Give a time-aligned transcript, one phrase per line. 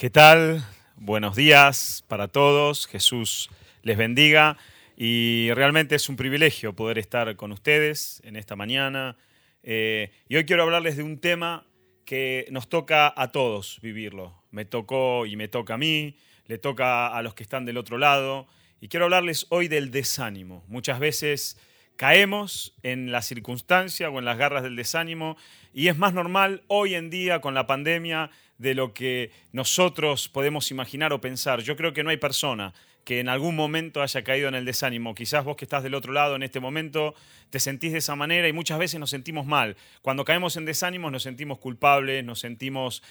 [0.00, 0.64] ¿Qué tal?
[0.96, 2.86] Buenos días para todos.
[2.86, 3.50] Jesús
[3.82, 4.56] les bendiga.
[4.96, 9.18] Y realmente es un privilegio poder estar con ustedes en esta mañana.
[9.62, 11.66] Eh, y hoy quiero hablarles de un tema
[12.06, 14.42] que nos toca a todos vivirlo.
[14.50, 17.98] Me tocó y me toca a mí, le toca a los que están del otro
[17.98, 18.46] lado.
[18.80, 20.64] Y quiero hablarles hoy del desánimo.
[20.66, 21.58] Muchas veces
[22.00, 25.36] caemos en la circunstancia o en las garras del desánimo
[25.74, 30.70] y es más normal hoy en día con la pandemia de lo que nosotros podemos
[30.70, 31.60] imaginar o pensar.
[31.60, 32.72] Yo creo que no hay persona
[33.04, 35.14] que en algún momento haya caído en el desánimo.
[35.14, 37.14] Quizás vos que estás del otro lado en este momento
[37.50, 39.76] te sentís de esa manera y muchas veces nos sentimos mal.
[40.00, 43.02] Cuando caemos en desánimo nos sentimos culpables, nos sentimos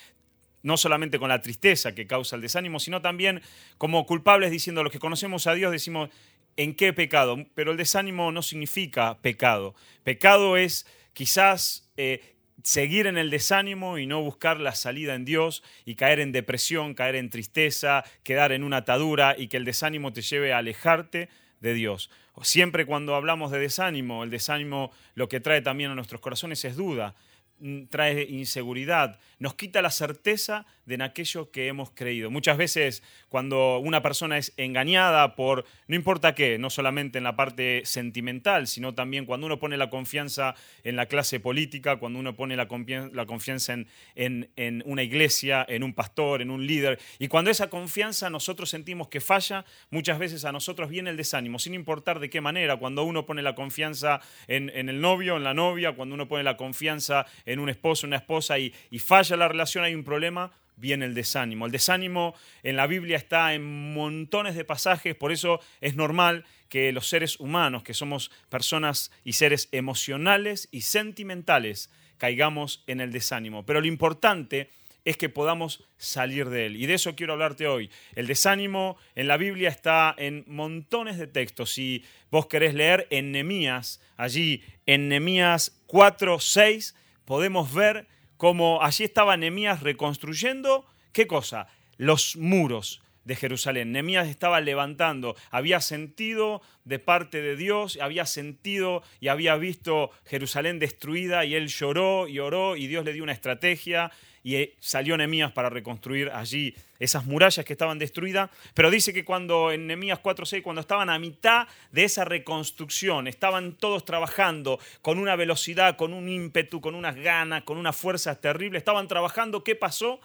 [0.63, 3.43] no solamente con la tristeza que causa el desánimo, sino también
[3.77, 6.09] como culpables diciendo, los que conocemos a Dios decimos,
[6.57, 7.37] ¿en qué pecado?
[7.55, 9.75] Pero el desánimo no significa pecado.
[10.03, 15.63] Pecado es quizás eh, seguir en el desánimo y no buscar la salida en Dios
[15.85, 20.13] y caer en depresión, caer en tristeza, quedar en una atadura y que el desánimo
[20.13, 22.09] te lleve a alejarte de Dios.
[22.41, 26.75] Siempre cuando hablamos de desánimo, el desánimo lo que trae también a nuestros corazones es
[26.75, 27.15] duda,
[27.59, 32.31] mm, trae inseguridad, nos quita la certeza de en aquello que hemos creído.
[32.31, 37.35] Muchas veces cuando una persona es engañada por no importa qué, no solamente en la
[37.35, 42.35] parte sentimental, sino también cuando uno pone la confianza en la clase política, cuando uno
[42.35, 43.75] pone la, confianza
[44.15, 49.09] en, una iglesia, en un pastor, en un líder, y cuando esa confianza nosotros sentimos
[49.09, 53.03] que falla, muchas veces a nosotros viene el desánimo, sin importar de qué manera, cuando
[53.03, 57.27] uno pone la confianza en, el novio, en la novia, cuando uno pone la confianza
[57.45, 61.65] en un esposo, una esposa y falla la relación, hay un problema, viene el desánimo.
[61.65, 66.91] El desánimo en la Biblia está en montones de pasajes, por eso es normal que
[66.91, 73.65] los seres humanos, que somos personas y seres emocionales y sentimentales, caigamos en el desánimo.
[73.65, 74.69] Pero lo importante
[75.05, 76.75] es que podamos salir de él.
[76.75, 77.89] Y de eso quiero hablarte hoy.
[78.15, 81.73] El desánimo en la Biblia está en montones de textos.
[81.73, 88.07] Si vos querés leer en Nemías, allí en Nemías 4, 6, podemos ver
[88.39, 91.67] como allí estaba Nemías reconstruyendo, ¿qué cosa?
[91.97, 93.91] Los muros de Jerusalén.
[93.91, 100.79] Nemías estaba levantando, había sentido de parte de Dios, había sentido y había visto Jerusalén
[100.79, 105.15] destruida y él lloró y oró y Dios le dio una estrategia y eh, salió
[105.15, 110.19] Nemías para reconstruir allí esas murallas que estaban destruidas, pero dice que cuando en Nemías
[110.23, 116.13] 4:6 cuando estaban a mitad de esa reconstrucción, estaban todos trabajando con una velocidad, con
[116.13, 120.19] un ímpetu, con unas ganas, con una fuerza terrible, estaban trabajando, ¿qué pasó?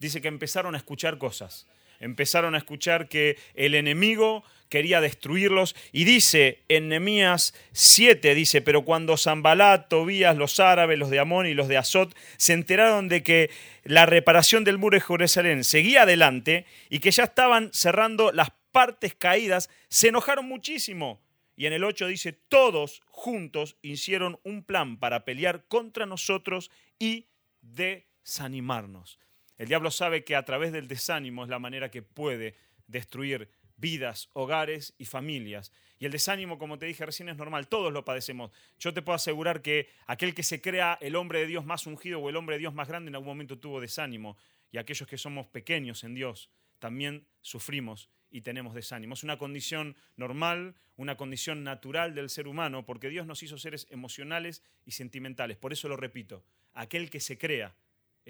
[0.00, 1.68] Dice que empezaron a escuchar cosas.
[2.00, 5.74] Empezaron a escuchar que el enemigo quería destruirlos.
[5.92, 11.46] Y dice en Nehemías 7, dice, pero cuando Zambalat, Tobías, los árabes, los de Amón
[11.46, 13.50] y los de Azot se enteraron de que
[13.84, 19.14] la reparación del muro de Jerusalén seguía adelante y que ya estaban cerrando las partes
[19.14, 21.20] caídas, se enojaron muchísimo.
[21.56, 26.70] Y en el 8 dice, todos juntos hicieron un plan para pelear contra nosotros
[27.00, 27.26] y
[27.62, 29.18] desanimarnos.
[29.58, 32.54] El diablo sabe que a través del desánimo es la manera que puede
[32.86, 35.72] destruir vidas, hogares y familias.
[35.98, 38.52] Y el desánimo, como te dije recién, es normal, todos lo padecemos.
[38.78, 42.20] Yo te puedo asegurar que aquel que se crea el hombre de Dios más ungido
[42.20, 44.36] o el hombre de Dios más grande en algún momento tuvo desánimo.
[44.70, 49.14] Y aquellos que somos pequeños en Dios también sufrimos y tenemos desánimo.
[49.14, 53.86] Es una condición normal, una condición natural del ser humano, porque Dios nos hizo seres
[53.90, 55.56] emocionales y sentimentales.
[55.56, 56.44] Por eso lo repito,
[56.74, 57.74] aquel que se crea,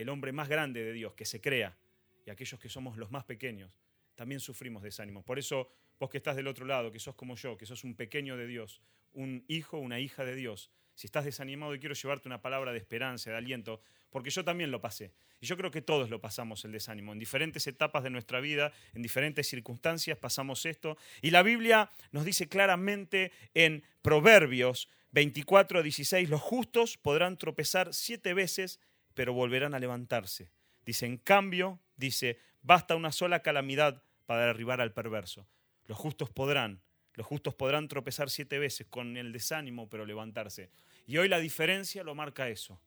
[0.02, 1.76] el hombre más grande de Dios, que se crea,
[2.24, 3.76] y aquellos que somos los más pequeños,
[4.14, 5.24] también sufrimos desánimo.
[5.24, 7.96] Por eso vos que estás del otro lado, que sos como yo, que sos un
[7.96, 8.80] pequeño de Dios,
[9.12, 12.78] un hijo, una hija de Dios, si estás desanimado y quiero llevarte una palabra de
[12.78, 15.12] esperanza, de aliento, porque yo también lo pasé.
[15.40, 17.12] Y yo creo que todos lo pasamos el desánimo.
[17.12, 20.96] En diferentes etapas de nuestra vida, en diferentes circunstancias pasamos esto.
[21.22, 28.34] Y la Biblia nos dice claramente en Proverbios 24 16, los justos podrán tropezar siete
[28.34, 28.80] veces,
[29.18, 30.52] pero volverán a levantarse.
[30.86, 35.48] Dice, en cambio, dice, basta una sola calamidad para derribar al perverso.
[35.86, 36.82] Los justos podrán,
[37.14, 40.70] los justos podrán tropezar siete veces con el desánimo, pero levantarse.
[41.04, 42.80] Y hoy la diferencia lo marca eso.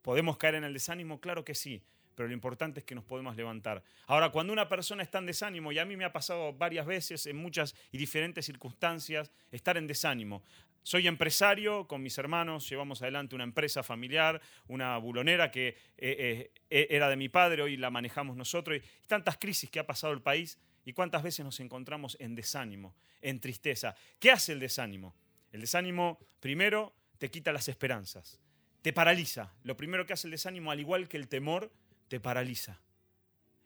[0.00, 1.20] ¿Podemos caer en el desánimo?
[1.20, 1.82] Claro que sí,
[2.14, 3.82] pero lo importante es que nos podemos levantar.
[4.06, 7.26] Ahora, cuando una persona está en desánimo, y a mí me ha pasado varias veces
[7.26, 10.44] en muchas y diferentes circunstancias, estar en desánimo.
[10.84, 16.52] Soy empresario, con mis hermanos llevamos adelante una empresa familiar, una bulonera que eh, eh,
[16.68, 20.12] eh, era de mi padre, hoy la manejamos nosotros, y tantas crisis que ha pasado
[20.12, 23.94] el país y cuántas veces nos encontramos en desánimo, en tristeza.
[24.20, 25.16] ¿Qué hace el desánimo?
[25.52, 28.38] El desánimo, primero, te quita las esperanzas,
[28.82, 29.54] te paraliza.
[29.62, 31.72] Lo primero que hace el desánimo, al igual que el temor,
[32.08, 32.78] te paraliza.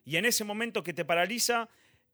[0.04, 1.68] Y en ese momento que te paraliza,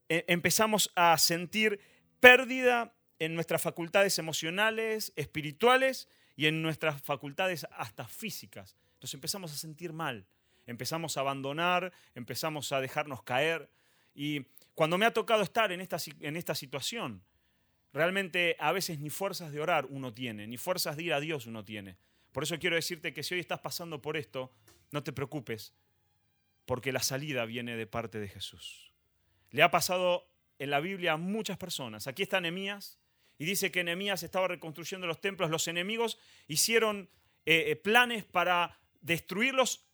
[0.09, 1.79] empezamos a sentir
[2.21, 8.77] pérdida en nuestras facultades emocionales, espirituales y en nuestras facultades hasta físicas.
[8.95, 10.27] Entonces empezamos a sentir mal,
[10.67, 13.71] empezamos a abandonar, empezamos a dejarnos caer.
[14.15, 17.23] Y cuando me ha tocado estar en esta, en esta situación,
[17.93, 21.47] realmente a veces ni fuerzas de orar uno tiene, ni fuerzas de ir a Dios
[21.47, 21.97] uno tiene.
[22.33, 24.53] Por eso quiero decirte que si hoy estás pasando por esto,
[24.91, 25.73] no te preocupes,
[26.67, 28.93] porque la salida viene de parte de Jesús.
[29.51, 30.29] Le ha pasado
[30.59, 32.09] en la Biblia a muchas personas.
[32.09, 32.99] Aquí está Nehemías
[33.39, 35.51] y dice que Nehemías estaba reconstruyendo los templos.
[35.51, 37.09] Los enemigos hicieron
[37.47, 39.85] eh, eh, planes para destruirlos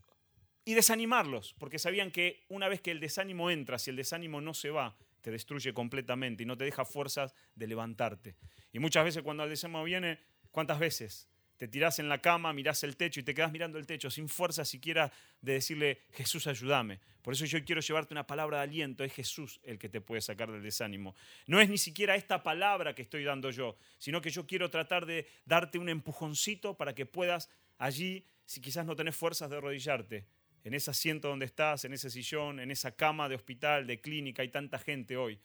[0.65, 4.55] y desanimarlos, porque sabían que una vez que el desánimo entra, si el desánimo no
[4.55, 8.37] se va, te destruye completamente y no te deja fuerzas de levantarte.
[8.73, 10.21] Y muchas veces cuando el desánimo viene,
[10.51, 11.29] ¿cuántas veces?
[11.61, 14.31] Te tirás en la cama, mirás el techo y te quedas mirando el techo sin
[14.31, 15.13] fuerza siquiera
[15.43, 17.01] de decirle, Jesús, ayúdame.
[17.21, 19.05] Por eso yo quiero llevarte una palabra de aliento.
[19.05, 21.15] Es Jesús el que te puede sacar del desánimo.
[21.47, 25.05] No es ni siquiera esta palabra que estoy dando yo, sino que yo quiero tratar
[25.05, 30.25] de darte un empujoncito para que puedas allí, si quizás no tenés fuerzas de arrodillarte,
[30.65, 34.41] en ese asiento donde estás, en ese sillón, en esa cama de hospital, de clínica,
[34.41, 35.39] hay tanta gente hoy.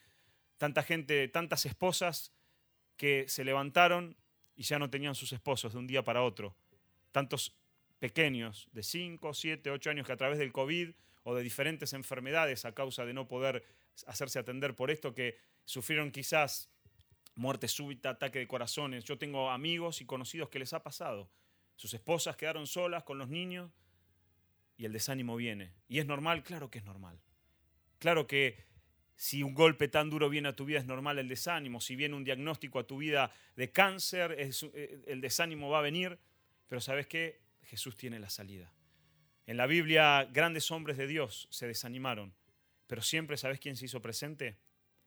[0.56, 2.32] Tanta gente, tantas esposas
[2.96, 4.16] que se levantaron
[4.56, 6.56] y ya no tenían sus esposos de un día para otro.
[7.12, 7.56] Tantos
[8.00, 10.92] pequeños de 5, 7, 8 años que a través del COVID
[11.24, 13.66] o de diferentes enfermedades a causa de no poder
[14.06, 16.70] hacerse atender por esto, que sufrieron quizás
[17.36, 19.04] muerte súbita, ataque de corazones.
[19.04, 21.30] Yo tengo amigos y conocidos que les ha pasado.
[21.76, 23.72] Sus esposas quedaron solas con los niños
[24.78, 25.74] y el desánimo viene.
[25.88, 26.44] ¿Y es normal?
[26.44, 27.20] Claro que es normal.
[28.00, 28.64] Claro que
[29.16, 31.80] si un golpe tan duro viene a tu vida es normal el desánimo.
[31.80, 36.20] Si viene un diagnóstico a tu vida de cáncer, eh, el desánimo va a venir.
[36.68, 37.42] Pero ¿sabes qué?
[37.64, 38.72] Jesús tiene la salida.
[39.48, 42.34] En la Biblia, grandes hombres de Dios se desanimaron.
[42.88, 44.58] Pero siempre, ¿sabes quién se hizo presente?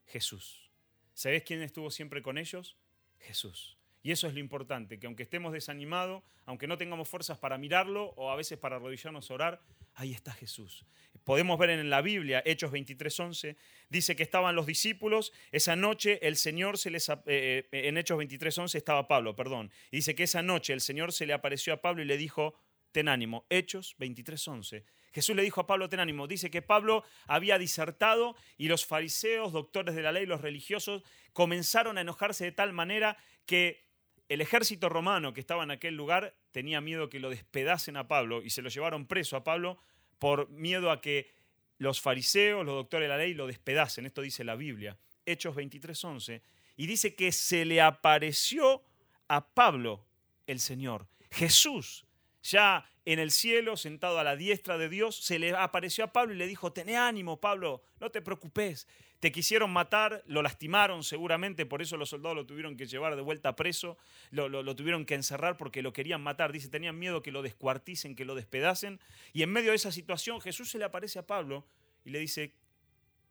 [0.06, 0.70] Jesús.
[1.14, 2.76] ¿Sabes quién estuvo siempre con ellos?
[3.18, 3.76] Jesús.
[4.02, 8.14] Y eso es lo importante, que aunque estemos desanimados, aunque no tengamos fuerzas para mirarlo
[8.16, 9.60] o a veces para arrodillarnos a orar,
[9.98, 10.86] ahí está Jesús.
[11.24, 13.56] Podemos ver en la Biblia, Hechos 23:11,
[13.90, 18.16] dice que estaban los discípulos, esa noche el Señor se les, eh, eh, en Hechos
[18.16, 22.02] 23:11 estaba Pablo, perdón, dice que esa noche el Señor se le apareció a Pablo
[22.02, 22.54] y le dijo,
[22.92, 24.84] ten ánimo, Hechos 23:11.
[25.12, 26.28] Jesús le dijo a Pablo, ten ánimo.
[26.28, 31.02] Dice que Pablo había disertado y los fariseos, doctores de la ley, los religiosos,
[31.32, 33.16] comenzaron a enojarse de tal manera
[33.46, 33.88] que
[34.28, 38.42] el ejército romano que estaba en aquel lugar tenía miedo que lo despedacen a Pablo
[38.42, 39.78] y se lo llevaron preso a Pablo
[40.18, 41.30] por miedo a que
[41.78, 44.06] los fariseos, los doctores de la ley, lo despedacen.
[44.06, 46.42] Esto dice la Biblia, Hechos 23:11.
[46.76, 48.82] Y dice que se le apareció
[49.28, 50.04] a Pablo
[50.48, 51.06] el Señor.
[51.30, 52.04] Jesús,
[52.42, 56.34] ya en el cielo, sentado a la diestra de Dios, se le apareció a Pablo
[56.34, 58.88] y le dijo, tené ánimo, Pablo, no te preocupes.
[59.20, 63.22] Te quisieron matar, lo lastimaron seguramente, por eso los soldados lo tuvieron que llevar de
[63.22, 63.98] vuelta preso,
[64.30, 66.52] lo, tuvieron que encerrar porque lo querían matar.
[66.52, 69.00] Dice, tenían miedo que lo descuarticen, que lo despedacen.
[69.32, 71.66] Y en medio de esa situación Jesús se le aparece a Pablo
[72.04, 72.54] y le dice,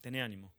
[0.02, 0.52] tené ánimo,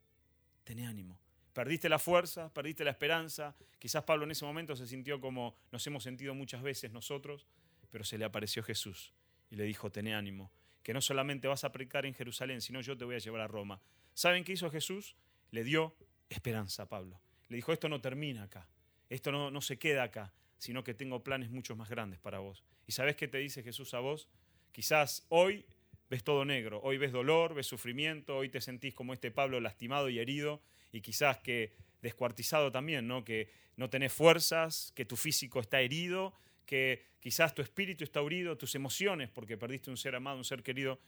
[0.63, 1.19] tené ánimo.
[1.53, 3.55] Perdiste la fuerza, perdiste la esperanza.
[3.77, 7.45] Quizás Pablo en ese momento se sintió como nos hemos sentido muchas veces nosotros,
[7.91, 9.13] pero se le apareció Jesús
[9.51, 12.97] y le dijo, tené ánimo, que no solamente vas a predicar en Jerusalén, sino yo
[12.97, 13.79] te voy a llevar a Roma.
[14.19, 15.15] ¿Saben qué hizo Jesús?
[15.49, 15.95] Le dio
[16.27, 17.21] esperanza a Pablo.
[17.47, 18.67] Le dijo, esto no termina acá,
[19.07, 22.65] esto no, se queda acá, sino que tengo planes mucho más grandes para vos.
[22.85, 24.27] ¿Y sabes qué te dice Jesús a vos?
[24.73, 25.65] Quizás hoy
[26.09, 30.09] ves todo negro, hoy ves dolor, ves sufrimiento, hoy te sentís como este Pablo lastimado
[30.09, 33.23] y herido y quizás que descuartizado también, ¿no?
[33.23, 36.33] que no tenés fuerzas, que tu físico está herido,
[36.65, 40.61] que quizás tu espíritu está herido, tus emociones, porque perdiste un ser amado, un ser
[40.61, 40.99] querido.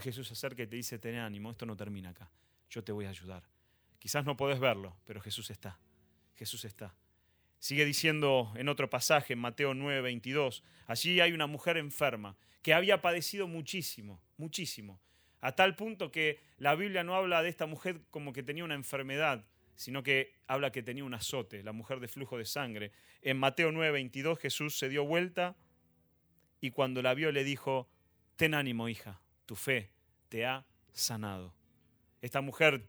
[0.00, 2.28] Jesús acerca y te dice, ten ánimo, esto no termina acá
[2.70, 3.44] yo te voy a ayudar.
[3.98, 5.78] Quizás no podés verlo, pero Jesús está.
[6.36, 6.94] Jesús está.
[7.58, 12.74] Sigue diciendo en otro pasaje, en Mateo 9, 22, allí hay una mujer enferma que
[12.74, 15.00] había padecido muchísimo, muchísimo,
[15.40, 18.74] a tal punto que la Biblia no habla de esta mujer como que tenía una
[18.74, 22.92] enfermedad, sino que habla que tenía un azote, la mujer de flujo de sangre.
[23.22, 25.56] En Mateo 9, 22 Jesús se dio vuelta
[26.60, 27.88] y cuando la vio le dijo,
[28.36, 29.90] ten ánimo hija, tu fe
[30.28, 31.55] te ha sanado.
[32.26, 32.88] Esta mujer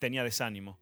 [0.00, 0.80] tenía desánimo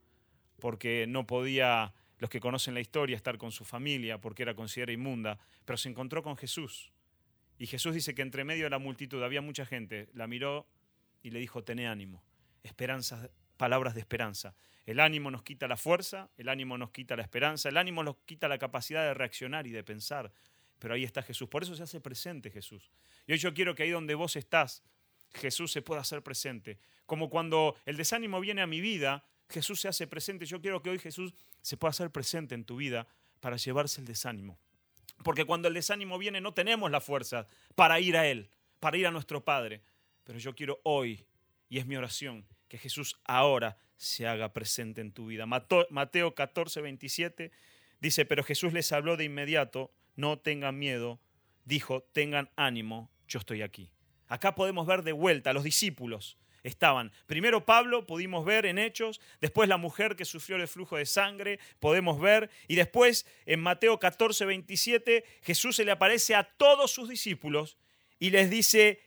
[0.61, 4.95] porque no podía, los que conocen la historia, estar con su familia porque era considerada
[4.95, 6.91] inmunda, pero se encontró con Jesús.
[7.59, 10.67] Y Jesús dice que entre medio de la multitud había mucha gente, la miró
[11.23, 12.25] y le dijo, tené ánimo,
[12.63, 13.29] esperanza,
[13.59, 14.55] palabras de esperanza.
[14.87, 18.17] El ánimo nos quita la fuerza, el ánimo nos quita la esperanza, el ánimo nos
[18.25, 20.33] quita la capacidad de reaccionar y de pensar.
[20.79, 21.47] Pero ahí está Jesús.
[21.51, 22.91] Por eso se hace presente Jesús.
[23.27, 24.83] Y hoy yo quiero que ahí donde vos estás,
[25.35, 26.79] Jesús se pueda hacer presente.
[27.07, 30.47] Como cuando el desánimo viene a mi vida, Jesús se hace presente.
[30.47, 33.07] Yo quiero que hoy Jesús se pueda hacer presente en tu vida
[33.41, 34.59] para llevarse el desánimo.
[35.23, 39.07] Porque cuando el desánimo viene no tenemos la fuerza para ir a Él, para ir
[39.07, 39.83] a nuestro Padre.
[40.25, 41.25] Pero yo quiero hoy,
[41.69, 45.47] y es mi oración, que Jesús ahora se haga presente en tu vida.
[45.47, 47.53] Mateo 14, 27
[48.01, 51.21] dice, pero Jesús les habló de inmediato, no tengan miedo,
[51.65, 53.91] dijo, tengan ánimo, yo estoy aquí.
[54.29, 56.37] Acá podemos ver de vuelta los discípulos.
[56.63, 61.07] Estaban, primero Pablo, pudimos ver en Hechos, después la mujer que sufrió el flujo de
[61.07, 66.91] sangre, podemos ver, y después en Mateo 14, 27, Jesús se le aparece a todos
[66.91, 67.77] sus discípulos
[68.19, 69.01] y les dice,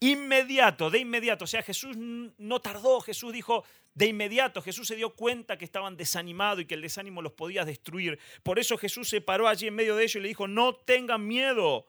[0.00, 3.64] inmediato, de inmediato, o sea, Jesús no tardó, Jesús dijo,
[3.96, 7.64] de inmediato Jesús se dio cuenta que estaban desanimados y que el desánimo los podía
[7.64, 8.18] destruir.
[8.42, 11.26] Por eso Jesús se paró allí en medio de ellos y le dijo, no tengan
[11.26, 11.86] miedo,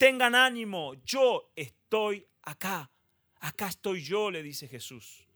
[0.00, 2.90] tengan ánimo, yo estoy acá.
[3.40, 5.26] Acá estoy yo, le dice Jesús.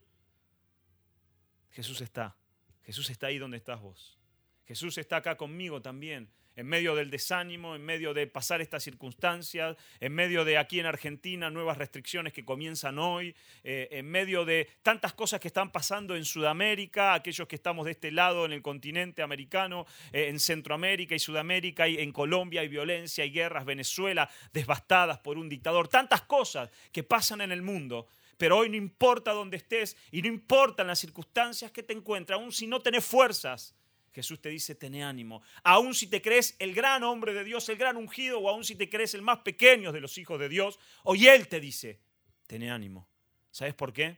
[1.69, 2.35] Jesús está.
[2.83, 4.17] Jesús está ahí donde estás vos.
[4.65, 9.75] Jesús está acá conmigo también en medio del desánimo, en medio de pasar estas circunstancias,
[9.99, 14.69] en medio de aquí en Argentina nuevas restricciones que comienzan hoy, eh, en medio de
[14.81, 18.61] tantas cosas que están pasando en Sudamérica, aquellos que estamos de este lado en el
[18.61, 24.29] continente americano, eh, en Centroamérica y Sudamérica, y en Colombia hay violencia, hay guerras, Venezuela
[24.53, 28.07] devastadas por un dictador, tantas cosas que pasan en el mundo.
[28.37, 32.51] Pero hoy no importa dónde estés y no importan las circunstancias que te encuentras, aún
[32.51, 33.73] si no tenés fuerzas,
[34.15, 35.41] Jesús te dice, ten ánimo.
[35.61, 38.75] Aún si te crees el gran hombre de Dios, el gran ungido, o aún si
[38.75, 41.99] te crees el más pequeño de los hijos de Dios, hoy Él te dice,
[42.47, 43.09] ten ánimo.
[43.51, 44.17] ¿Sabes por qué?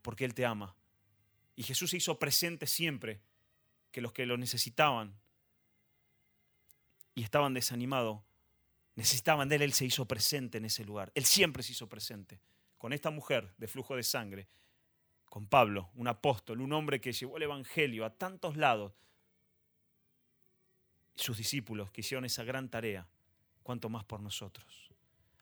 [0.00, 0.76] Porque Él te ama.
[1.56, 3.20] Y Jesús se hizo presente siempre
[3.90, 5.12] que los que lo necesitaban
[7.16, 8.22] y estaban desanimados,
[8.94, 11.10] necesitaban de Él, Él se hizo presente en ese lugar.
[11.16, 12.38] Él siempre se hizo presente.
[12.78, 14.46] Con esta mujer de flujo de sangre,
[15.24, 18.92] con Pablo, un apóstol, un hombre que llevó el Evangelio a tantos lados,
[21.14, 23.06] sus discípulos que hicieron esa gran tarea,
[23.62, 24.90] cuanto más por nosotros.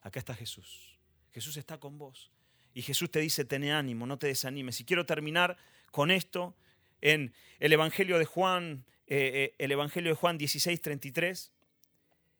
[0.02, 0.98] Acá está Jesús.
[1.32, 2.30] Jesús está con vos.
[2.74, 4.80] Y Jesús te dice, ten ánimo, no te desanimes.
[4.80, 5.56] Y quiero terminar
[5.90, 6.56] con esto
[7.00, 11.52] en el Evangelio de Juan, eh, eh, el Evangelio de Juan 16, 33.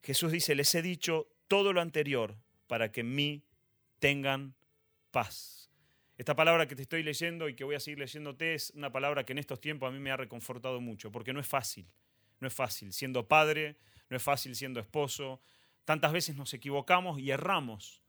[0.02, 3.42] Jesús dice, les he dicho todo lo anterior para que en mí
[3.98, 4.54] tengan
[5.10, 5.70] paz.
[6.16, 9.24] Esta palabra que te estoy leyendo y que voy a seguir leyéndote es una palabra
[9.24, 11.86] que en estos tiempos a mí me ha reconfortado mucho, porque no es fácil.
[12.40, 13.76] No es fácil siendo padre,
[14.08, 15.40] no es fácil siendo esposo.
[15.84, 18.02] Tantas veces nos equivocamos y erramos,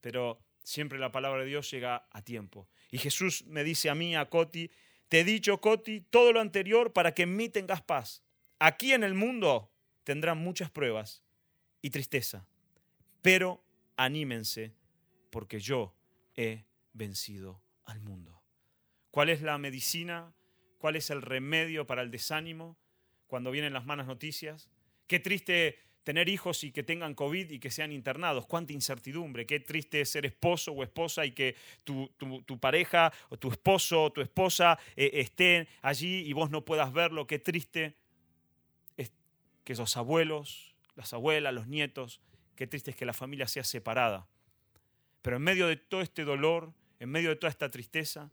[0.00, 2.68] pero siempre la palabra de Dios llega a tiempo.
[2.90, 4.70] Y Jesús me dice a mí, a Coti,
[5.08, 8.22] te he dicho, Coti, todo lo anterior para que en mí tengas paz.
[8.58, 9.72] Aquí en el mundo
[10.04, 11.22] tendrán muchas pruebas
[11.80, 12.46] y tristeza,
[13.22, 13.64] pero
[13.96, 14.74] anímense
[15.30, 15.94] porque yo
[16.34, 18.42] he vencido al mundo.
[19.10, 20.34] ¿Cuál es la medicina?
[20.78, 22.76] ¿Cuál es el remedio para el desánimo?
[23.28, 24.68] Cuando vienen las malas noticias.
[25.06, 28.46] Qué triste tener hijos y que tengan COVID y que sean internados.
[28.46, 29.46] Cuánta incertidumbre.
[29.46, 31.54] Qué triste ser esposo o esposa y que
[31.84, 32.10] tu,
[32.58, 37.26] pareja o tu esposo o tu esposa eh, estén allí y vos no puedas verlo.
[37.26, 37.94] Qué triste
[39.68, 42.22] que esos abuelos, las abuelas, los nietos,
[42.56, 44.26] qué triste es que la familia sea separada.
[45.20, 48.30] Pero en medio de todo este dolor, en medio de toda esta tristeza,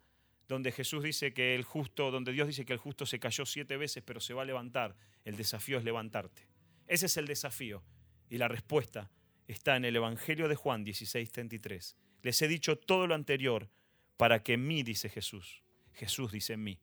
[0.48, 3.78] donde Jesús dice que el justo, donde Dios dice que el justo se cayó siete
[3.78, 4.96] veces, pero se va a levantar.
[5.24, 6.48] El desafío es levantarte.
[6.88, 7.84] Ese es el desafío.
[8.30, 9.10] Y la respuesta
[9.48, 11.96] está en el Evangelio de Juan 16:33.
[12.22, 13.70] Les he dicho todo lo anterior
[14.18, 15.64] para que en mí, dice Jesús.
[15.94, 16.80] Jesús dice en mí.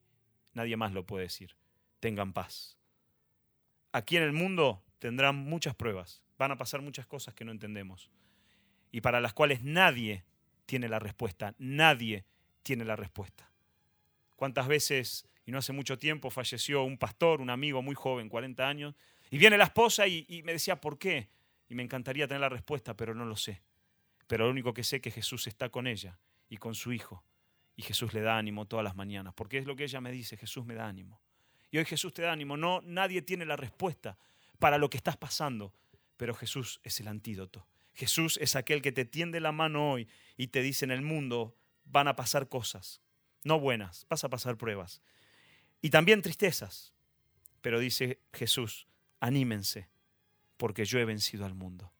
[0.54, 1.57] Nadie más lo puede decir.
[2.00, 2.78] Tengan paz.
[3.92, 6.23] Aquí en el mundo tendrán muchas pruebas.
[6.38, 8.11] Van a pasar muchas cosas que no entendemos.
[8.90, 10.25] Y para las cuales nadie
[10.66, 11.54] tiene la respuesta.
[11.59, 12.25] Nadie
[12.62, 13.52] tiene la respuesta.
[14.37, 18.67] ¿Cuántas veces, y no hace mucho tiempo, falleció un pastor, un amigo muy joven, 40
[18.67, 18.95] años,
[19.31, 21.29] y viene la esposa y, me decía, ¿por qué?
[21.69, 23.62] Y me encantaría tener la respuesta, pero no lo sé.
[24.27, 27.25] Pero lo único que sé es que Jesús está con ella y con su hijo.
[27.75, 30.37] Y Jesús le da ánimo todas las mañanas, porque es lo que ella me dice,
[30.37, 31.21] Jesús me da ánimo.
[31.71, 32.59] Y hoy Jesús te da ánimo.
[32.59, 34.19] No, nadie tiene la respuesta
[34.59, 35.73] para lo que estás pasando,
[36.19, 37.67] pero Jesús es el antídoto.
[37.95, 41.57] Jesús es aquel que te tiende la mano hoy y te dice en el mundo
[41.85, 43.02] van a pasar cosas
[43.45, 45.03] no buenas, vas a pasar pruebas.
[45.81, 46.93] Y también tristezas.
[47.61, 48.89] Pero dice Jesús,
[49.21, 49.89] anímense,
[50.57, 51.93] porque yo he vencido al mundo.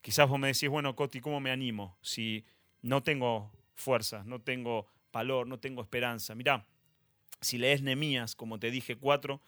[0.00, 2.44] Quizás vos me decís, bueno, Coti, ¿cómo me animo si
[2.82, 6.34] no tengo fuerzas, no tengo valor, no tengo esperanza?
[6.34, 6.66] Mirá,
[7.40, 9.40] si lees Nemías, como te dije, cuatro,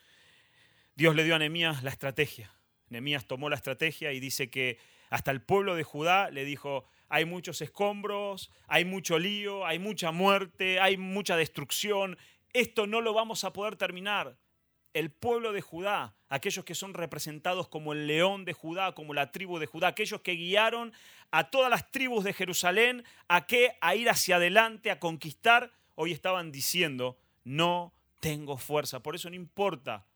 [0.97, 2.53] Dios le dio a Nemías la estrategia.
[2.89, 4.79] Nemías tomó la estrategia y dice que
[5.11, 10.11] hasta el pueblo de Judá le dijo, hay muchos escombros, hay mucho lío, hay mucha
[10.11, 12.19] muerte, hay mucha destrucción.
[12.53, 14.37] Esto no lo vamos a poder terminar.
[14.93, 19.31] El pueblo de Judá, aquellos que son representados como el león de Judá, como la
[19.31, 20.93] tribu de Judá, aquellos que guiaron
[21.31, 26.13] a todas las tribus de Jerusalén a qué, a ir hacia adelante, a conquistar, hoy
[26.13, 29.01] estaban diciendo, no tengo fuerza.
[29.01, 30.07] Por eso no importa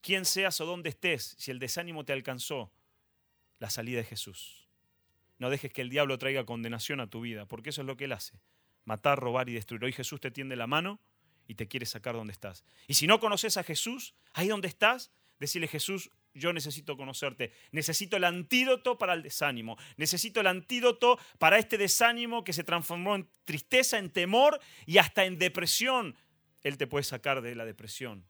[0.00, 2.72] quién seas o dónde estés, si el desánimo te alcanzó,
[3.58, 4.61] la salida de Jesús.
[5.42, 8.04] No dejes que el diablo traiga condenación a tu vida, porque eso es lo que
[8.04, 8.40] él hace.
[8.84, 9.82] Matar, robar y destruir.
[9.82, 11.00] Hoy Jesús te tiende la mano
[11.48, 12.62] y te quiere sacar donde estás.
[12.86, 17.52] Y si no conoces a Jesús, ahí donde estás, decirle Jesús, yo necesito conocerte.
[17.72, 19.76] Necesito el antídoto para el desánimo.
[19.96, 25.24] Necesito el antídoto para este desánimo que se transformó en tristeza, en temor y hasta
[25.24, 26.14] en depresión.
[26.62, 28.28] Él te puede sacar de la depresión.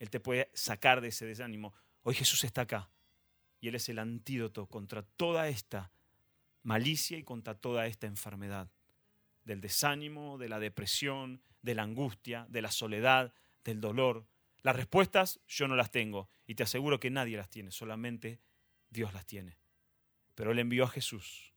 [0.00, 1.74] Él te puede sacar de ese desánimo.
[2.02, 2.90] Hoy Jesús está acá
[3.60, 5.92] y Él es el antídoto contra toda esta
[6.62, 8.70] malicia y contra toda esta enfermedad.
[9.44, 14.26] Del desánimo, de la depresión, de la angustia, de la soledad, del dolor.
[14.62, 18.40] Las respuestas yo no las tengo y te aseguro que nadie las tiene, solamente
[18.90, 19.56] Dios las tiene.
[20.34, 21.52] Pero Él envió a Jesús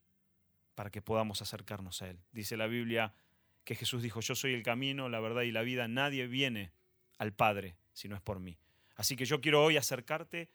[0.76, 2.20] para que podamos acercarnos a Él.
[2.32, 3.14] Dice la Biblia
[3.64, 6.72] que Jesús dijo, yo soy el camino, la verdad y la vida, nadie viene
[7.18, 8.58] al Padre si no es por mí.
[8.96, 10.50] Así que yo quiero hoy acercarte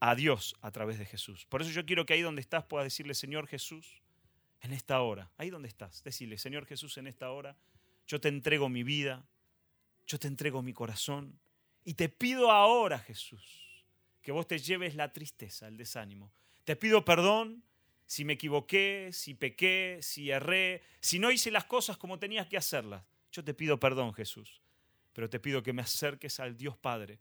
[0.00, 1.46] a Dios a través de Jesús.
[1.46, 4.02] Por eso yo quiero que ahí donde estás puedas decirle, Señor Jesús,
[4.60, 7.56] en esta hora, ahí donde estás, decirle, Señor Jesús, en esta hora,
[8.06, 9.24] yo te entrego mi vida,
[10.06, 11.38] yo te entrego mi corazón
[11.84, 13.84] y te pido ahora, Jesús,
[14.22, 16.32] que vos te lleves la tristeza, el desánimo.
[16.64, 17.62] Te pido perdón
[18.06, 22.56] si me equivoqué, si pequé, si erré, si no hice las cosas como tenías que
[22.56, 23.04] hacerlas.
[23.30, 24.60] Yo te pido perdón, Jesús,
[25.12, 27.20] pero te pido que me acerques al Dios Padre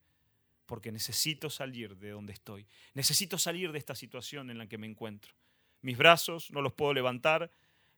[0.68, 2.68] porque necesito salir de donde estoy.
[2.94, 5.34] Necesito salir de esta situación en la que me encuentro.
[5.82, 7.50] Mis brazos no los puedo levantar,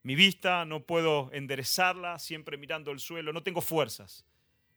[0.04, 4.24] mi vista no puedo enderezarla siempre mirando el suelo, no tengo fuerzas,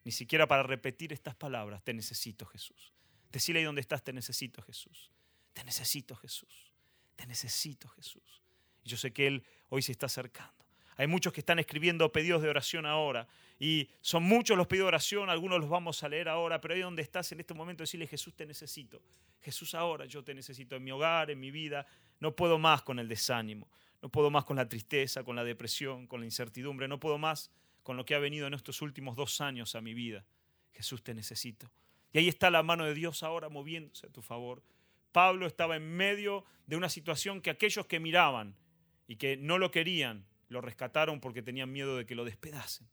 [0.03, 1.83] ni siquiera para repetir estas palabras.
[1.83, 2.91] Te necesito, Jesús.
[3.31, 5.09] Decile ahí donde estás, te necesito, Jesús.
[5.53, 6.71] Te necesito, Jesús.
[7.15, 8.41] Te necesito, Jesús.
[8.83, 10.65] Y yo sé que Él hoy se está acercando.
[10.97, 13.27] Hay muchos que están escribiendo pedidos de oración ahora.
[13.63, 17.01] Y son muchos los de oración, algunos los vamos a leer ahora, pero ahí donde
[17.01, 19.01] estás en este momento, decirle, Jesús te necesito.
[19.41, 21.87] Jesús ahora yo te necesito en mi hogar, en mi vida.
[22.19, 23.69] No puedo más con el desánimo,
[24.01, 27.51] no puedo más con la tristeza, con la depresión, con la incertidumbre, no puedo más
[27.83, 30.25] con lo que ha venido en estos últimos dos años a mi vida.
[30.73, 31.71] Jesús te necesito.
[32.11, 34.61] Y ahí está la mano de Dios ahora moviéndose a tu favor.
[35.13, 38.57] Pablo estaba en medio de una situación que aquellos que miraban
[39.07, 42.89] y que no lo querían, lo rescataron porque tenían miedo de que lo despedacen.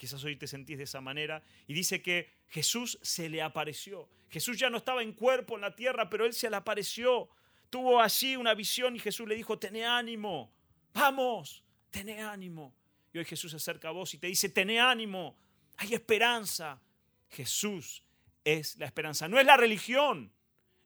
[0.00, 1.42] Quizás hoy te sentís de esa manera.
[1.66, 4.08] Y dice que Jesús se le apareció.
[4.30, 7.28] Jesús ya no estaba en cuerpo en la tierra, pero él se le apareció.
[7.68, 10.54] Tuvo allí una visión y Jesús le dijo, tené ánimo,
[10.94, 12.74] vamos, tené ánimo.
[13.12, 15.36] Y hoy Jesús se acerca a vos y te dice, tené ánimo,
[15.76, 16.80] hay esperanza.
[17.28, 18.02] Jesús
[18.42, 19.28] es la esperanza.
[19.28, 20.32] No es la religión,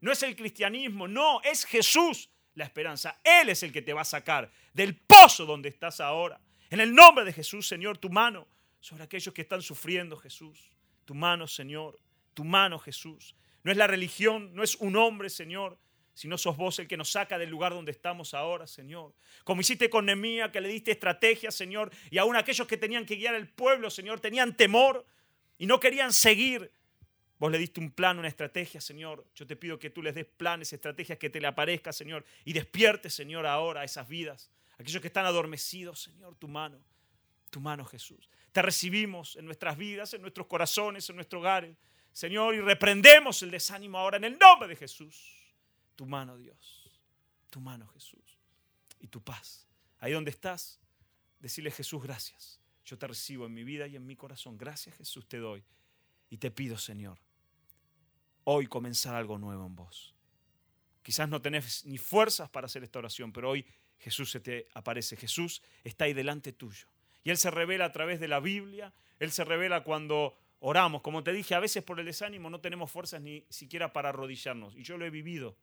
[0.00, 3.20] no es el cristianismo, no, es Jesús la esperanza.
[3.22, 6.40] Él es el que te va a sacar del pozo donde estás ahora.
[6.68, 8.48] En el nombre de Jesús, Señor, tu mano
[8.85, 10.70] sobre aquellos que están sufriendo, Jesús.
[11.07, 11.99] Tu mano, Señor.
[12.35, 13.35] Tu mano, Jesús.
[13.62, 15.79] No es la religión, no es un hombre, Señor,
[16.12, 19.14] sino sos vos el que nos saca del lugar donde estamos ahora, Señor.
[19.42, 23.16] Como hiciste con Nemía, que le diste estrategia, Señor, y aún aquellos que tenían que
[23.16, 25.07] guiar al pueblo, Señor, tenían temor
[25.57, 26.70] y no querían seguir.
[27.38, 29.25] Vos le diste un plan, una estrategia, Señor.
[29.35, 32.53] Yo te pido que tú les des planes, estrategias que te le aparezca, Señor, y
[32.53, 34.51] despierte, Señor, ahora a esas vidas.
[34.79, 36.79] Aquellos que están adormecidos, Señor, tu mano,
[37.49, 38.29] tu mano, Jesús.
[38.55, 41.77] Te recibimos en nuestras vidas, en nuestros corazones, en nuestros hogares,
[42.12, 45.29] Señor, y reprendemos el desánimo ahora en el nombre de Jesús.
[45.97, 46.88] Tu mano, Dios,
[47.51, 48.38] tu mano, Jesús,
[49.01, 49.67] y tu paz.
[49.99, 50.79] Ahí donde estás,
[51.40, 52.61] decirle Jesús, gracias.
[52.85, 54.57] Yo te recibo en mi vida y en mi corazón.
[54.57, 55.64] Gracias, Jesús, te doy.
[56.31, 57.19] Y te pido, Señor,
[58.45, 60.14] hoy comenzar algo nuevo en vos.
[61.03, 63.67] Quizás no tenés ni fuerzas para hacer esta oración, pero hoy
[63.99, 65.17] Jesús se te aparece.
[65.17, 66.93] Jesús está ahí delante tuyo.
[67.24, 68.92] Y Él se revela a través de la Biblia.
[69.18, 71.02] Él se revela cuando oramos.
[71.02, 74.76] Como te dije, a veces por el desánimo no tenemos fuerzas ni siquiera para arrodillarnos.
[74.76, 75.56] Y yo lo he vivido.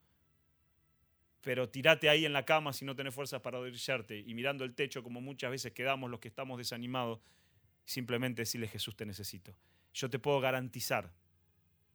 [1.41, 4.19] Pero tirate ahí en la cama si no tenés fuerzas para arrodillarte.
[4.19, 7.19] Y mirando el techo, como muchas veces quedamos los que estamos desanimados,
[7.85, 9.55] simplemente decirle Jesús te necesito
[9.93, 11.11] yo te puedo garantizar,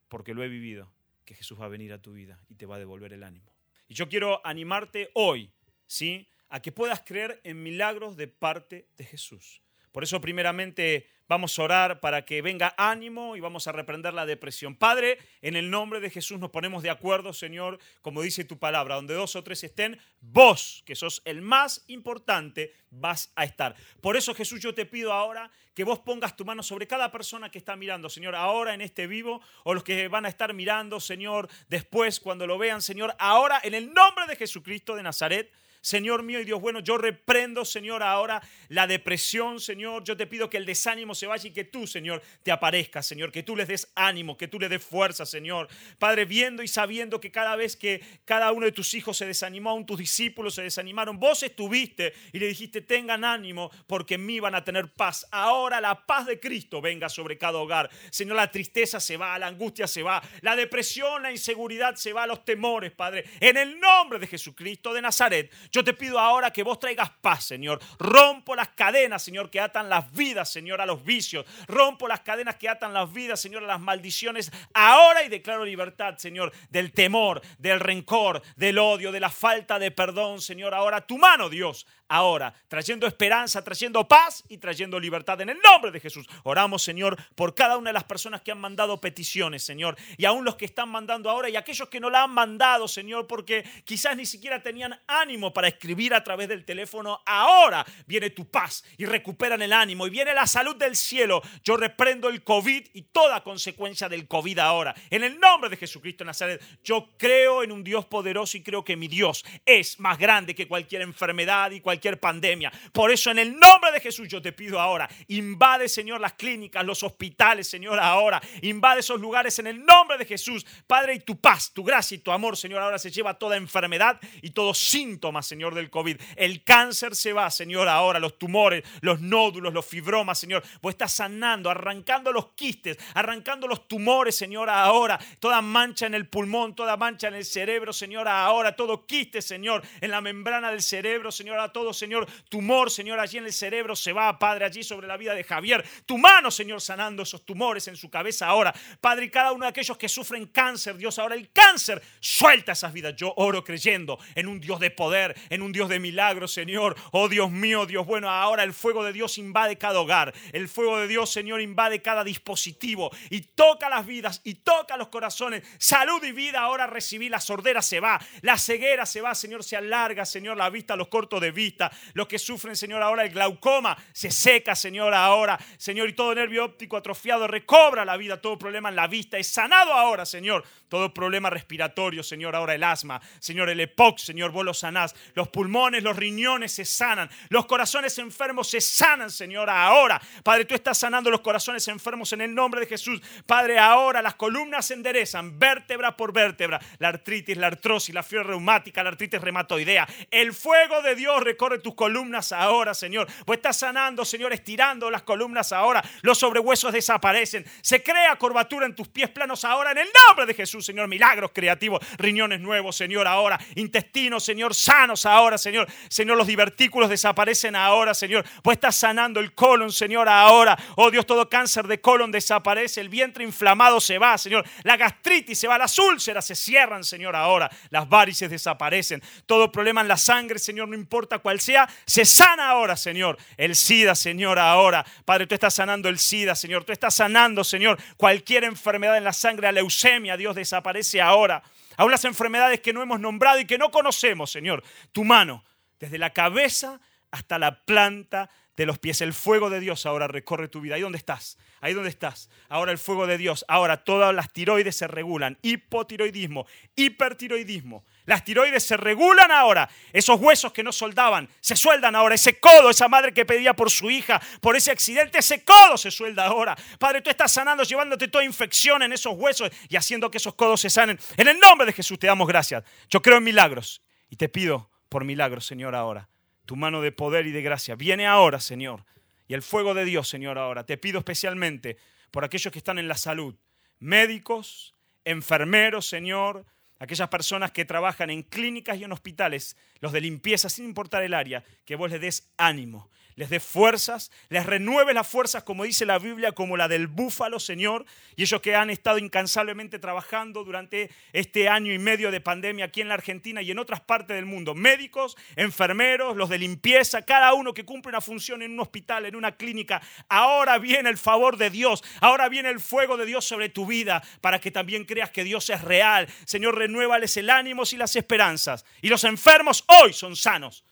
[0.09, 0.91] porque lo he vivido,
[1.25, 3.53] que Jesús va a venir a tu vida y te va a devolver el ánimo.
[3.89, 5.51] Y yo quiero animarte hoy,
[5.87, 6.29] ¿sí?
[6.49, 9.63] A que puedas creer en milagros de parte de Jesús.
[9.93, 14.27] Por eso primeramente Vamos a orar para que venga ánimo y vamos a reprender la
[14.27, 14.77] depresión.
[14.77, 18.95] Padre, en el nombre de Jesús nos ponemos de acuerdo, Señor, como dice tu palabra,
[18.95, 23.75] donde dos o tres estén, vos, que sos el más importante, vas a estar.
[24.01, 27.51] Por eso, Jesús, yo te pido ahora que vos pongas tu mano sobre cada persona
[27.51, 31.01] que está mirando, Señor, ahora en este vivo, o los que van a estar mirando,
[31.01, 35.51] Señor, después cuando lo vean, Señor, ahora en el nombre de Jesucristo de Nazaret.
[35.87, 40.03] Señor mío y Dios bueno, yo reprendo, Señor, ahora la depresión, Señor.
[40.03, 43.31] Yo te pido que el desánimo se vaya y que tú, Señor, te aparezcas, Señor.
[43.31, 45.69] Que tú les des ánimo, que tú les des fuerza, Señor.
[46.01, 49.71] Padre, viendo y sabiendo que cada vez que cada uno de tus hijos se desanimó,
[49.71, 54.41] aún tus discípulos se desanimaron, vos estuviste y le dijiste, tengan ánimo porque en mí
[54.41, 55.29] van a tener paz.
[55.31, 57.89] Ahora la paz de Cristo venga sobre cada hogar.
[58.11, 62.27] Señor, la tristeza se va, la angustia se va, la depresión, la inseguridad se va,
[62.27, 63.25] los temores, Padre.
[63.39, 67.45] En el nombre de Jesucristo de Nazaret, yo te pido ahora que vos traigas paz,
[67.45, 67.81] Señor.
[67.99, 71.45] Rompo las cadenas, Señor, que atan las vidas, Señor, a los vicios.
[71.67, 74.51] Rompo las cadenas que atan las vidas, Señor, a las maldiciones.
[74.73, 79.91] Ahora y declaro libertad, Señor, del temor, del rencor, del odio, de la falta de
[79.91, 80.73] perdón, Señor.
[80.73, 85.41] Ahora tu mano, Dios, ahora, trayendo esperanza, trayendo paz y trayendo libertad.
[85.41, 88.61] En el nombre de Jesús, oramos, Señor, por cada una de las personas que han
[88.61, 92.25] mandado peticiones, Señor, y aún los que están mandando ahora y aquellos que no la
[92.25, 97.21] han mandado, Señor, porque quizás ni siquiera tenían ánimo para escribir a través del teléfono,
[97.27, 101.43] ahora viene tu paz y recuperan el ánimo y viene la salud del cielo.
[101.65, 104.95] Yo reprendo el COVID y toda consecuencia del COVID ahora.
[105.11, 108.85] En el nombre de Jesucristo de Nazaret, yo creo en un Dios poderoso y creo
[108.85, 112.73] que mi Dios es más grande que cualquier enfermedad y cualquier pandemia.
[112.93, 116.85] Por eso en el nombre de Jesús yo te pido ahora, invade Señor las clínicas,
[116.85, 118.41] los hospitales, Señor, ahora.
[118.63, 120.67] Invade esos lugares en el nombre de Jesús.
[120.87, 124.21] Padre, y tu paz, tu gracia y tu amor, Señor, ahora se lleva toda enfermedad
[124.43, 126.21] y todo síntoma, Señor del COVID.
[126.37, 130.63] El cáncer se va, Señor, ahora, los tumores, los nódulos, los fibromas, Señor.
[130.83, 135.19] Vos estás sanando, arrancando los quistes, arrancando los tumores, Señor, ahora.
[135.41, 138.77] Toda mancha en el pulmón, toda mancha en el cerebro, Señor, ahora.
[138.77, 142.27] Todo quiste, Señor, en la membrana del cerebro, Señor, a todo, Señor.
[142.49, 145.85] Tumor, Señor, allí en el cerebro se va, Padre, allí sobre la vida de Javier.
[146.07, 148.75] Tu mano, Señor, sanando esos tumores en su cabeza ahora.
[149.01, 152.93] Padre, y cada uno de aquellos que sufren cáncer, Dios, ahora el cáncer, suelta esas
[152.93, 153.15] vidas.
[153.17, 156.97] Yo oro creyendo en un Dios de poder, en un Dios de milagros, Señor.
[157.13, 160.33] Oh Dios mío, Dios bueno, ahora el fuego de Dios invade cada hogar.
[160.53, 165.09] El fuego de Dios, Señor, invade cada dispositivo y toca las vidas y toca los
[165.09, 165.63] corazones.
[165.79, 167.29] Salud y vida, ahora recibí.
[167.29, 171.09] La sordera se va, la ceguera se va, Señor, se alarga, Señor, la vista, los
[171.09, 171.76] cortos de vista.
[172.15, 175.59] Los que sufren, Señor, ahora el glaucoma se seca, Señor, ahora.
[175.77, 178.41] Señor, y todo nervio óptico atrofiado recobra la vida.
[178.41, 180.65] Todo problema en la vista es sanado ahora, Señor.
[180.89, 183.21] Todo problema respiratorio, Señor, ahora el asma.
[183.41, 185.15] Señor, el EPOC, Señor, vos lo sanás.
[185.35, 190.21] Los pulmones, los riñones se sanan, los corazones enfermos se sanan, Señor, ahora.
[190.45, 193.21] Padre, tú estás sanando los corazones enfermos en el nombre de Jesús.
[193.47, 198.49] Padre, ahora las columnas se enderezan, vértebra por vértebra, la artritis, la artrosis, la fiebre
[198.49, 200.07] reumática, la artritis reumatoidea.
[200.31, 203.27] El fuego de Dios recorre tus columnas ahora, Señor.
[203.45, 206.03] Pues estás sanando, Señor, estirando las columnas ahora.
[206.23, 207.65] Los sobrehuesos desaparecen.
[207.83, 211.09] Se crea curvatura en tus pies planos ahora en el nombre de Jesús, Señor.
[211.09, 213.59] Milagros creativos, riñones nuevos, Señor, ahora.
[213.75, 215.87] Intestinos, Señor, sanos ahora, Señor.
[216.09, 218.45] Señor, los divertículos desaparecen ahora, Señor.
[218.63, 220.77] Pues estás sanando el colon, Señor, ahora.
[220.97, 223.01] Oh Dios, todo cáncer de colon desaparece.
[223.01, 224.65] El vientre inflamado se va, Señor.
[224.83, 227.71] La gastritis se va, las úlceras se cierran, Señor, ahora.
[227.91, 229.23] Las varices desaparecen.
[229.47, 233.39] Todo problema en la sangre, Señor, no importa cuál sea, se sana ahora, Señor.
[233.57, 235.05] El SIDA, Señor, ahora.
[235.25, 236.85] Padre, tú estás sanando el SIDA, Señor.
[236.85, 241.63] Tú estás sanando, Señor, cualquier enfermedad en la sangre, la leucemia, Dios, desaparece ahora
[241.97, 244.83] aún las enfermedades que no hemos nombrado y que no conocemos, Señor.
[245.13, 245.65] Tu mano,
[245.99, 249.21] desde la cabeza hasta la planta de los pies.
[249.21, 250.95] El fuego de Dios ahora recorre tu vida.
[250.95, 252.51] Ahí donde estás, ahí donde estás.
[252.69, 253.65] Ahora el fuego de Dios.
[253.69, 255.59] Ahora todas las tiroides se regulan.
[255.63, 258.05] Hipotiroidismo, hipertiroidismo.
[258.27, 259.89] Las tiroides se regulan ahora.
[260.13, 262.35] Esos huesos que no soldaban se sueldan ahora.
[262.35, 266.11] Ese codo, esa madre que pedía por su hija, por ese accidente, ese codo se
[266.11, 266.77] suelda ahora.
[266.99, 270.81] Padre, tú estás sanando, llevándote toda infección en esos huesos y haciendo que esos codos
[270.81, 271.19] se sanen.
[271.37, 272.83] En el nombre de Jesús te damos gracias.
[273.09, 276.29] Yo creo en milagros y te pido por milagros, Señor, ahora.
[276.67, 279.05] Tu mano de poder y de gracia viene ahora, Señor.
[279.47, 280.85] Y el fuego de Dios, Señor, ahora.
[280.85, 281.97] Te pido especialmente
[282.33, 283.55] por aquellos que están en la salud,
[284.01, 286.67] médicos, enfermeros, Señor,
[286.99, 291.35] aquellas personas que trabajan en clínicas y en hospitales, los de limpieza, sin importar el
[291.35, 296.07] área, que vos les des ánimo, les dé fuerzas, les renueve las fuerzas, como dice
[296.07, 298.07] la Biblia, como la del búfalo, Señor.
[298.35, 303.03] Y ellos que han estado incansablemente trabajando durante este año y medio de pandemia aquí
[303.03, 304.75] en la Argentina y en otras partes del mundo.
[304.75, 309.37] Médicos, enfermeros, los de limpieza, cada uno que cumple una función en un hospital, en
[309.37, 310.01] una clínica.
[310.31, 314.23] Ahora viene el favor de Dios, ahora viene el fuego de Dios sobre tu vida
[314.41, 316.27] para que también creas que Dios es real.
[316.47, 318.87] Señor, renuévales el ánimo y las esperanzas.
[319.03, 320.85] Y los enfermos hoy son sanos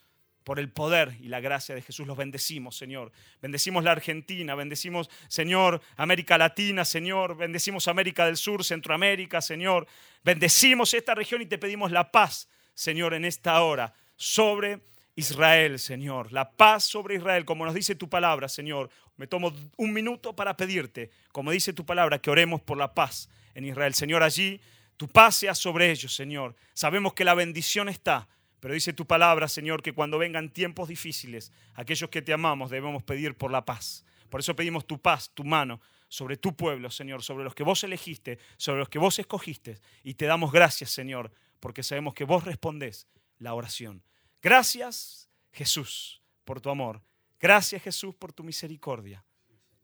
[0.44, 3.11] por el poder y la gracia de Jesús los bendecimos, Señor.
[3.40, 7.37] Bendecimos la Argentina, bendecimos, Señor, América Latina, Señor.
[7.37, 9.87] Bendecimos América del Sur, Centroamérica, Señor.
[10.22, 14.80] Bendecimos esta región y te pedimos la paz, Señor, en esta hora sobre
[15.16, 16.30] Israel, Señor.
[16.30, 18.90] La paz sobre Israel, como nos dice tu palabra, Señor.
[19.16, 23.30] Me tomo un minuto para pedirte, como dice tu palabra, que oremos por la paz
[23.54, 23.94] en Israel.
[23.94, 24.61] Señor, allí
[24.96, 26.54] tu paz sea sobre ellos, Señor.
[26.74, 28.28] Sabemos que la bendición está
[28.64, 33.03] pero dice tu palabra, Señor, que cuando vengan tiempos difíciles, aquellos que te amamos debemos
[33.03, 34.07] pedir por la paz.
[34.31, 37.85] Por eso pedimos tu paz, tu mano sobre tu pueblo, Señor, sobre los que vos
[37.85, 39.79] elegiste, sobre los que vos escogiste.
[40.03, 44.03] Y te damos gracias, Señor, porque sabemos que vos respondés la oración.
[44.40, 47.03] Gracias, Jesús, por tu amor.
[47.38, 49.22] Gracias, Jesús, por tu misericordia.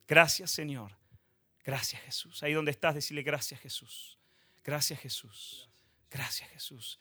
[0.08, 0.96] Gracias, Señor.
[1.62, 2.42] Gracias, Jesús.
[2.42, 4.18] Ahí donde estás, decirle gracias, Jesús.
[4.64, 5.68] Gracias, Jesús.
[6.10, 6.98] Gracias, Jesús.